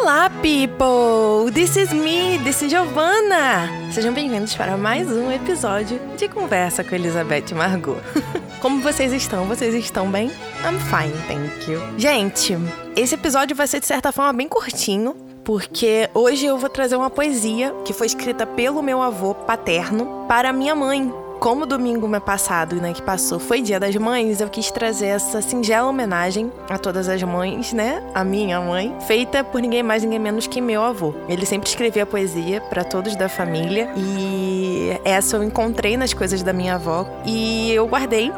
Olá, 0.00 0.30
people! 0.30 1.52
This 1.52 1.76
is 1.76 1.92
me, 1.92 2.38
this 2.44 2.62
is 2.62 2.70
Giovanna! 2.70 3.68
Sejam 3.90 4.14
bem-vindos 4.14 4.54
para 4.54 4.76
mais 4.76 5.08
um 5.10 5.30
episódio 5.30 6.00
de 6.16 6.28
Conversa 6.28 6.84
com 6.84 6.94
Elizabeth 6.94 7.52
Margot. 7.52 7.96
Como 8.62 8.80
vocês 8.80 9.12
estão? 9.12 9.44
Vocês 9.46 9.74
estão 9.74 10.08
bem? 10.08 10.28
I'm 10.64 10.78
fine, 10.78 11.12
thank 11.26 11.70
you. 11.70 11.80
Gente, 11.98 12.56
esse 12.94 13.16
episódio 13.16 13.56
vai 13.56 13.66
ser 13.66 13.80
de 13.80 13.86
certa 13.86 14.12
forma 14.12 14.32
bem 14.32 14.48
curtinho, 14.48 15.16
porque 15.44 16.08
hoje 16.14 16.46
eu 16.46 16.56
vou 16.56 16.70
trazer 16.70 16.94
uma 16.94 17.10
poesia 17.10 17.74
que 17.84 17.92
foi 17.92 18.06
escrita 18.06 18.46
pelo 18.46 18.80
meu 18.80 19.02
avô 19.02 19.34
paterno 19.34 20.26
para 20.28 20.52
minha 20.52 20.76
mãe, 20.76 21.12
como 21.38 21.66
domingo 21.66 22.08
passado, 22.20 22.76
né, 22.76 22.92
que 22.92 23.02
passou, 23.02 23.38
foi 23.38 23.60
Dia 23.60 23.78
das 23.78 23.94
Mães, 23.96 24.40
eu 24.40 24.48
quis 24.48 24.70
trazer 24.70 25.06
essa 25.06 25.40
singela 25.40 25.88
homenagem 25.88 26.52
a 26.68 26.78
todas 26.78 27.08
as 27.08 27.22
mães, 27.22 27.72
né? 27.72 28.02
A 28.14 28.24
minha 28.24 28.60
mãe, 28.60 28.96
feita 29.06 29.44
por 29.44 29.60
ninguém 29.60 29.82
mais, 29.82 30.02
ninguém 30.02 30.18
menos 30.18 30.46
que 30.46 30.60
meu 30.60 30.82
avô. 30.82 31.14
Ele 31.28 31.46
sempre 31.46 31.68
escrevia 31.68 32.04
poesia 32.04 32.60
para 32.60 32.82
todos 32.82 33.14
da 33.14 33.28
família 33.28 33.92
e 33.96 34.90
essa 35.04 35.36
eu 35.36 35.44
encontrei 35.44 35.96
nas 35.96 36.12
coisas 36.12 36.42
da 36.42 36.52
minha 36.52 36.74
avó 36.74 37.06
e 37.24 37.72
eu 37.72 37.86
guardei. 37.86 38.32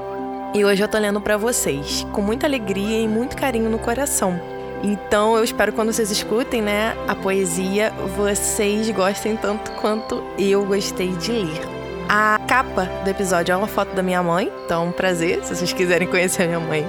E 0.52 0.64
hoje 0.64 0.82
eu 0.82 0.88
tô 0.88 0.98
lendo 0.98 1.20
para 1.20 1.36
vocês, 1.36 2.06
com 2.12 2.20
muita 2.20 2.46
alegria 2.46 3.00
e 3.00 3.08
muito 3.08 3.36
carinho 3.36 3.70
no 3.70 3.78
coração. 3.78 4.38
Então 4.82 5.36
eu 5.36 5.44
espero 5.44 5.72
que 5.72 5.76
quando 5.76 5.92
vocês 5.92 6.10
escutem, 6.10 6.60
né, 6.60 6.94
a 7.06 7.14
poesia, 7.14 7.92
vocês 8.16 8.90
gostem 8.90 9.36
tanto 9.36 9.70
quanto 9.72 10.22
eu 10.38 10.64
gostei 10.64 11.12
de 11.16 11.32
ler. 11.32 11.79
A 12.12 12.40
capa 12.40 12.86
do 13.04 13.08
episódio 13.08 13.52
é 13.52 13.56
uma 13.56 13.68
foto 13.68 13.94
da 13.94 14.02
minha 14.02 14.20
mãe, 14.20 14.50
então 14.64 14.90
prazer, 14.90 15.44
se 15.44 15.54
vocês 15.54 15.72
quiserem 15.72 16.08
conhecer 16.08 16.42
a 16.42 16.46
minha 16.48 16.58
mãe, 16.58 16.84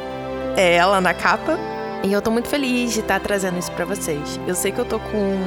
é 0.58 0.74
ela 0.74 1.00
na 1.00 1.14
capa. 1.14 1.60
E 2.04 2.12
eu 2.12 2.20
tô 2.24 2.32
muito 2.32 2.48
feliz 2.48 2.92
de 2.92 3.02
estar 3.02 3.20
tá 3.20 3.28
trazendo 3.28 3.60
isso 3.60 3.72
para 3.74 3.86
vocês. 3.86 4.40
Eu 4.48 4.56
sei 4.56 4.72
que 4.72 4.80
eu 4.80 4.86
tô 4.86 4.98
com 4.98 5.38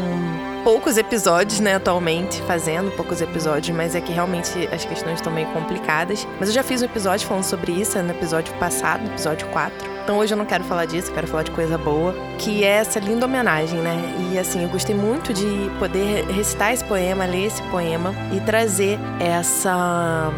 poucos 0.65 0.97
episódios, 0.97 1.61
né, 1.61 1.75
atualmente, 1.75 2.41
fazendo 2.43 2.91
poucos 2.97 3.21
episódios, 3.21 3.77
mas 3.77 3.95
é 3.95 4.01
que 4.01 4.11
realmente 4.11 4.67
as 4.73 4.85
questões 4.85 5.17
estão 5.17 5.31
meio 5.31 5.47
complicadas. 5.49 6.27
Mas 6.41 6.49
eu 6.49 6.55
já 6.55 6.63
fiz 6.63 6.81
um 6.81 6.87
episódio 6.87 7.29
falando 7.29 7.45
sobre 7.45 7.71
isso 7.73 8.03
no 8.03 8.11
episódio 8.11 8.53
passado, 8.55 9.05
episódio 9.07 9.47
4. 9.49 9.95
Então 10.03 10.19
hoje 10.19 10.33
eu 10.33 10.39
não 10.39 10.47
quero 10.47 10.65
falar 10.65 10.87
disso, 10.87 11.11
eu 11.11 11.15
quero 11.15 11.27
falar 11.27 11.43
de 11.43 11.51
coisa 11.51 11.77
boa, 11.77 12.15
que 12.39 12.65
é 12.65 12.79
essa 12.79 12.99
linda 12.99 13.27
homenagem, 13.27 13.79
né? 13.79 13.97
E 14.33 14.39
assim, 14.39 14.63
eu 14.63 14.69
gostei 14.71 14.95
muito 14.95 15.35
de 15.35 15.71
poder 15.79 16.25
recitar 16.27 16.73
esse 16.73 16.85
poema, 16.85 17.27
ler 17.27 17.47
esse 17.47 17.63
poema 17.65 18.15
e 18.33 18.41
trazer 18.41 18.99
essa 19.21 20.33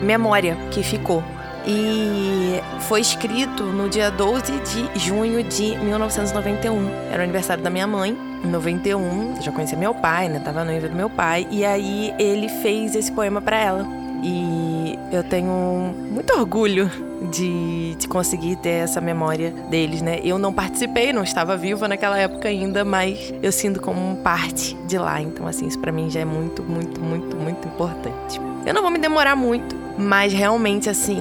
memória 0.00 0.56
que 0.70 0.82
ficou. 0.82 1.24
E 1.66 2.60
foi 2.80 3.00
escrito 3.00 3.64
no 3.64 3.88
dia 3.88 4.10
12 4.10 4.52
de 4.60 4.98
junho 4.98 5.42
de 5.42 5.76
1991. 5.76 6.90
Era 7.10 7.20
o 7.20 7.22
aniversário 7.22 7.62
da 7.62 7.70
minha 7.70 7.86
mãe. 7.86 8.31
Em 8.44 8.48
91, 8.48 9.36
eu 9.36 9.42
já 9.42 9.52
conhecia 9.52 9.78
meu 9.78 9.94
pai, 9.94 10.28
né? 10.28 10.40
Tava 10.40 10.64
noiva 10.64 10.88
do 10.88 10.96
meu 10.96 11.08
pai. 11.08 11.46
E 11.50 11.64
aí 11.64 12.12
ele 12.18 12.48
fez 12.48 12.94
esse 12.94 13.10
poema 13.12 13.40
para 13.40 13.56
ela. 13.56 13.86
E 14.22 14.98
eu 15.10 15.24
tenho 15.24 15.94
muito 16.10 16.32
orgulho 16.32 16.90
de, 17.30 17.94
de 17.96 18.08
conseguir 18.08 18.56
ter 18.56 18.70
essa 18.70 19.00
memória 19.00 19.50
deles, 19.68 20.00
né? 20.00 20.20
Eu 20.22 20.38
não 20.38 20.52
participei, 20.52 21.12
não 21.12 21.22
estava 21.22 21.56
viva 21.56 21.88
naquela 21.88 22.18
época 22.18 22.48
ainda, 22.48 22.84
mas 22.84 23.32
eu 23.42 23.50
sinto 23.50 23.80
como 23.80 24.16
parte 24.18 24.74
de 24.86 24.96
lá. 24.98 25.20
Então, 25.20 25.46
assim, 25.46 25.66
isso 25.66 25.78
para 25.78 25.90
mim 25.90 26.08
já 26.08 26.20
é 26.20 26.24
muito, 26.24 26.62
muito, 26.62 27.00
muito, 27.00 27.36
muito 27.36 27.66
importante. 27.66 28.40
Eu 28.64 28.72
não 28.72 28.82
vou 28.82 28.90
me 28.90 28.98
demorar 28.98 29.34
muito, 29.34 29.74
mas 29.98 30.32
realmente, 30.32 30.88
assim, 30.88 31.20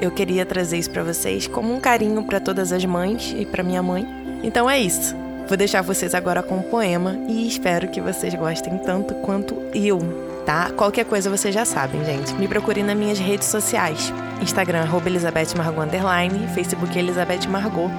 eu 0.00 0.10
queria 0.10 0.46
trazer 0.46 0.78
isso 0.78 0.90
para 0.90 1.02
vocês 1.02 1.48
como 1.48 1.74
um 1.74 1.80
carinho 1.80 2.22
para 2.22 2.38
todas 2.38 2.72
as 2.72 2.84
mães 2.84 3.34
e 3.36 3.44
para 3.44 3.62
minha 3.62 3.82
mãe. 3.82 4.06
Então 4.42 4.70
é 4.70 4.78
isso. 4.78 5.25
Vou 5.48 5.56
deixar 5.56 5.82
vocês 5.82 6.14
agora 6.14 6.42
com 6.42 6.58
o 6.58 6.64
poema 6.64 7.16
e 7.28 7.46
espero 7.46 7.88
que 7.88 8.00
vocês 8.00 8.34
gostem 8.34 8.78
tanto 8.78 9.14
quanto 9.16 9.54
eu 9.74 10.26
tá? 10.46 10.70
Qualquer 10.70 11.04
coisa 11.04 11.28
vocês 11.28 11.52
já 11.52 11.66
sabem, 11.66 12.02
gente. 12.04 12.32
Me 12.34 12.46
procure 12.48 12.82
nas 12.82 12.96
minhas 12.96 13.18
redes 13.18 13.48
sociais. 13.48 14.10
Instagram, 14.40 14.82
arroba 14.82 15.08
Elizabeth 15.08 15.56
Margot 15.56 15.82
Underline, 15.82 16.46
Facebook 16.54 16.96
Elizabeth 16.96 17.48
Margot. 17.48 17.90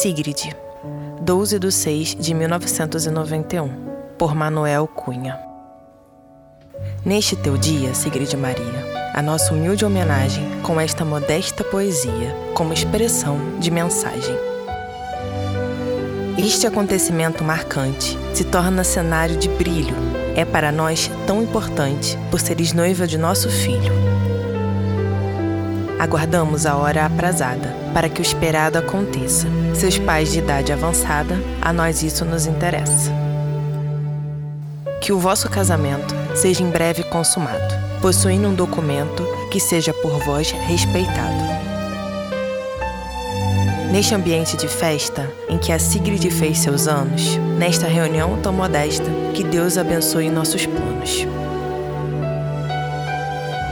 Sigrid, 0.00 0.54
12 1.20 1.58
de 1.58 1.70
6 1.70 2.16
de 2.18 2.32
1991, 2.32 3.68
por 4.16 4.34
Manuel 4.34 4.88
Cunha. 4.88 5.38
Neste 7.04 7.36
teu 7.36 7.58
dia, 7.58 7.92
Sigrid 7.92 8.32
Maria, 8.32 9.12
a 9.12 9.20
nossa 9.20 9.52
humilde 9.52 9.84
homenagem 9.84 10.42
com 10.62 10.80
esta 10.80 11.04
modesta 11.04 11.62
poesia 11.62 12.34
como 12.54 12.72
expressão 12.72 13.58
de 13.58 13.70
mensagem. 13.70 14.34
Este 16.38 16.66
acontecimento 16.66 17.44
marcante 17.44 18.16
se 18.32 18.44
torna 18.44 18.82
cenário 18.82 19.36
de 19.36 19.50
brilho. 19.50 19.94
É 20.34 20.46
para 20.46 20.72
nós 20.72 21.10
tão 21.26 21.42
importante 21.42 22.18
por 22.30 22.40
seres 22.40 22.72
noiva 22.72 23.06
de 23.06 23.18
nosso 23.18 23.50
filho. 23.50 23.92
Aguardamos 26.00 26.64
a 26.64 26.76
hora 26.76 27.04
aprazada 27.04 27.76
para 27.92 28.08
que 28.08 28.22
o 28.22 28.24
esperado 28.24 28.78
aconteça. 28.78 29.46
Seus 29.74 29.98
pais 29.98 30.32
de 30.32 30.38
idade 30.38 30.72
avançada, 30.72 31.38
a 31.60 31.74
nós 31.74 32.02
isso 32.02 32.24
nos 32.24 32.46
interessa. 32.46 33.12
Que 35.02 35.12
o 35.12 35.18
vosso 35.18 35.50
casamento 35.50 36.14
seja 36.34 36.62
em 36.62 36.70
breve 36.70 37.02
consumado, 37.02 37.74
possuindo 38.00 38.48
um 38.48 38.54
documento 38.54 39.26
que 39.50 39.60
seja 39.60 39.92
por 39.92 40.18
vós 40.24 40.50
respeitado. 40.52 41.44
Neste 43.92 44.14
ambiente 44.14 44.56
de 44.56 44.68
festa 44.68 45.30
em 45.50 45.58
que 45.58 45.70
a 45.70 45.78
Sigrid 45.78 46.30
fez 46.30 46.60
seus 46.60 46.88
anos, 46.88 47.36
nesta 47.58 47.86
reunião 47.86 48.40
tão 48.40 48.54
modesta, 48.54 49.10
que 49.34 49.44
Deus 49.44 49.76
abençoe 49.76 50.30
nossos 50.30 50.64
planos. 50.64 51.26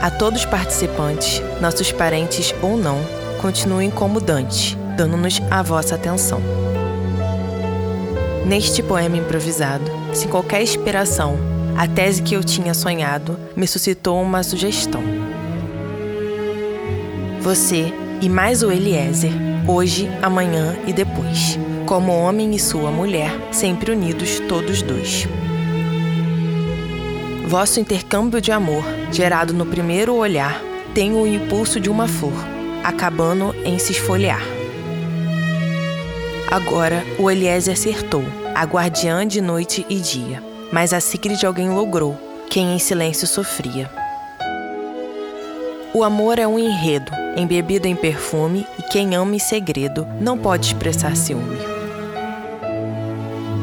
A 0.01 0.09
todos 0.09 0.41
os 0.41 0.45
participantes, 0.45 1.41
nossos 1.59 1.91
parentes 1.91 2.55
ou 2.61 2.77
não, 2.77 2.99
continuem 3.41 3.91
como 3.91 4.21
Dante, 4.21 4.77
dando-nos 4.95 5.41
a 5.51 5.61
vossa 5.61 5.95
atenção. 5.95 6.41
Neste 8.45 8.81
poema 8.81 9.17
improvisado, 9.17 9.83
sem 10.13 10.29
qualquer 10.29 10.61
inspiração, 10.61 11.37
a 11.77 11.85
tese 11.85 12.21
que 12.21 12.33
eu 12.33 12.43
tinha 12.43 12.73
sonhado 12.73 13.37
me 13.57 13.67
suscitou 13.67 14.21
uma 14.21 14.41
sugestão. 14.41 15.03
Você 17.41 17.93
e 18.21 18.29
mais 18.29 18.63
o 18.63 18.71
Eliezer, 18.71 19.31
hoje, 19.67 20.09
amanhã 20.21 20.77
e 20.87 20.93
depois, 20.93 21.59
como 21.85 22.13
homem 22.13 22.55
e 22.55 22.59
sua 22.59 22.89
mulher, 22.89 23.31
sempre 23.51 23.91
unidos 23.91 24.39
todos 24.47 24.81
dois. 24.81 25.27
Vosso 27.49 27.79
intercâmbio 27.79 28.39
de 28.39 28.51
amor, 28.51 28.83
gerado 29.11 29.55
no 29.55 29.65
primeiro 29.65 30.13
olhar, 30.13 30.61
tem 30.93 31.15
o 31.15 31.25
impulso 31.25 31.79
de 31.79 31.89
uma 31.89 32.07
flor, 32.07 32.45
acabando 32.83 33.55
em 33.65 33.79
se 33.79 33.91
esfoliar. 33.91 34.39
Agora 36.51 37.03
o 37.17 37.31
Eliezer 37.31 37.73
acertou, 37.73 38.23
a 38.53 38.63
guardiã 38.65 39.25
de 39.25 39.41
noite 39.41 39.83
e 39.89 39.95
dia, 39.95 40.43
mas 40.71 40.93
a 40.93 40.99
Sigrid 40.99 41.43
alguém 41.43 41.71
logrou, 41.71 42.15
quem 42.51 42.75
em 42.75 42.77
silêncio 42.77 43.25
sofria. 43.25 43.89
O 45.91 46.03
amor 46.03 46.37
é 46.37 46.45
um 46.45 46.59
enredo, 46.59 47.11
embebido 47.35 47.87
em 47.87 47.95
perfume, 47.95 48.63
e 48.77 48.83
quem 48.91 49.15
ama 49.15 49.35
em 49.35 49.39
segredo 49.39 50.07
não 50.21 50.37
pode 50.37 50.67
expressar 50.67 51.17
ciúme. 51.17 51.68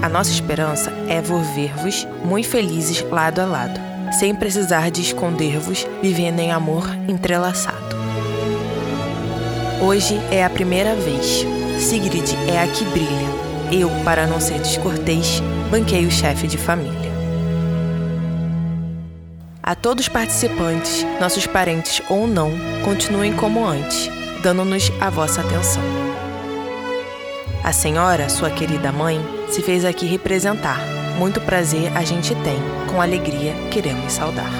A 0.07 0.09
nossa 0.09 0.31
esperança 0.31 0.93
é 1.09 1.21
ver-vos 1.21 2.07
muito 2.25 2.47
felizes 2.47 3.03
lado 3.11 3.41
a 3.41 3.45
lado, 3.45 3.81
sem 4.17 4.33
precisar 4.37 4.89
de 4.89 5.01
esconder-vos, 5.01 5.85
vivendo 6.01 6.39
em 6.39 6.53
amor 6.53 6.89
entrelaçado. 7.09 7.97
Hoje 9.83 10.15
é 10.31 10.45
a 10.45 10.49
primeira 10.49 10.95
vez. 10.95 11.45
Sigrid 11.81 12.37
é 12.47 12.63
a 12.63 12.69
que 12.69 12.85
brilha. 12.85 13.27
Eu, 13.73 13.91
para 14.05 14.29
não 14.29 14.39
ser 14.39 14.61
descortês, 14.61 15.43
banquei 15.73 16.07
o 16.07 16.11
chefe 16.13 16.47
de 16.47 16.57
família. 16.57 17.11
A 19.61 19.75
todos 19.75 20.07
os 20.07 20.09
participantes, 20.09 21.05
nossos 21.21 21.49
parentes 21.49 22.01
ou 22.09 22.29
não, 22.29 22.53
continuem 22.85 23.33
como 23.33 23.67
antes, 23.67 24.09
dando-nos 24.41 24.89
a 25.01 25.11
vossa 25.11 25.41
atenção. 25.41 25.83
A 27.65 27.73
senhora, 27.73 28.29
sua 28.29 28.51
querida 28.51 28.93
mãe, 28.93 29.21
se 29.49 29.63
fez 29.63 29.85
aqui 29.85 30.07
representar, 30.07 30.79
Muito 31.19 31.41
prazer 31.41 31.91
a 31.97 32.05
gente 32.05 32.35
tem, 32.43 32.59
com 32.91 33.01
alegria 33.01 33.55
queremos 33.71 34.13
saudar. 34.13 34.53